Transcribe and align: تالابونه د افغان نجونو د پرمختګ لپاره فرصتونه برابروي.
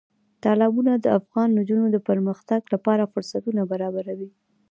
تالابونه 0.43 0.93
د 0.97 1.05
افغان 1.19 1.49
نجونو 1.59 1.87
د 1.91 1.97
پرمختګ 2.09 2.61
لپاره 2.73 3.09
فرصتونه 3.13 3.61
برابروي. 3.71 4.29